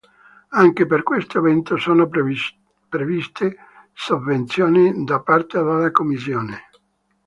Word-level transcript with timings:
Anche 0.53 0.87
per 0.87 1.03
questo 1.03 1.37
evento 1.37 1.77
sono 1.77 2.09
previste 2.89 3.55
sovvenzioni 3.93 5.03
da 5.03 5.19
parte 5.19 5.57
della 5.61 5.91
Commissione. 5.91 6.69